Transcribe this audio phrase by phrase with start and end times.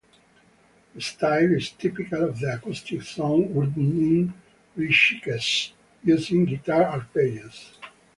[0.95, 4.33] The style is typical of the acoustic songs written in
[4.75, 7.77] Rishikesh, using guitar arpeggios.